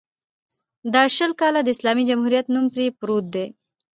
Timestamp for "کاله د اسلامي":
1.41-2.03